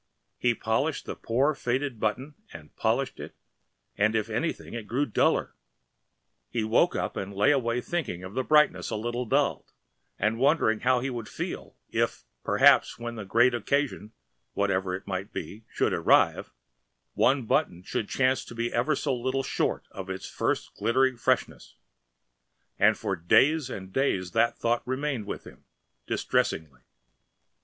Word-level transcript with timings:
He 0.39 0.55
polished 0.55 1.05
the 1.05 1.15
poor 1.15 1.53
faded 1.53 1.99
button 1.99 2.33
and 2.51 2.75
polished 2.75 3.19
it, 3.19 3.35
and 3.95 4.15
if 4.15 4.31
anything 4.31 4.73
it 4.73 4.87
grew 4.87 5.05
duller. 5.05 5.53
He 6.49 6.63
woke 6.63 6.95
up 6.95 7.15
and 7.15 7.31
lay 7.35 7.51
awake 7.51 7.83
thinking 7.83 8.23
of 8.23 8.33
the 8.33 8.41
brightness 8.43 8.89
a 8.89 8.95
little 8.95 9.25
dulled 9.27 9.71
and 10.17 10.39
wondering 10.39 10.79
how 10.79 11.01
he 11.01 11.11
would 11.11 11.29
feel 11.29 11.75
if 11.87 12.23
perhaps 12.43 12.97
when 12.97 13.13
the 13.13 13.25
great 13.25 13.53
occasion 13.53 14.11
(whatever 14.53 14.95
it 14.95 15.05
might 15.05 15.31
be) 15.31 15.65
should 15.71 15.93
arrive, 15.93 16.51
one 17.13 17.45
button 17.45 17.83
should 17.83 18.09
chance 18.09 18.43
to 18.45 18.55
be 18.55 18.73
ever 18.73 18.95
so 18.95 19.15
little 19.15 19.43
short 19.43 19.85
of 19.91 20.09
its 20.09 20.27
first 20.27 20.73
glittering 20.73 21.15
freshness, 21.15 21.75
and 22.79 22.97
for 22.97 23.15
days 23.15 23.69
and 23.69 23.93
days 23.93 24.31
that 24.31 24.57
thought 24.57 24.81
remained 24.87 25.27
with 25.27 25.43
him, 25.45 25.63
distressingly. 26.07 26.81